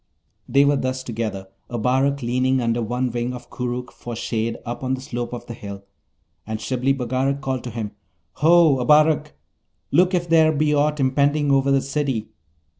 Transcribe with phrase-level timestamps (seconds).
[0.49, 4.99] They were thus together, Abarak leaning under one wing of Koorookh for shade up the
[4.99, 5.83] slope of the hill,
[6.47, 7.91] and Shibli Bagarag called to him,
[8.37, 9.33] 'Ho, Abarak!
[9.91, 12.29] look if there be aught impending over the City.'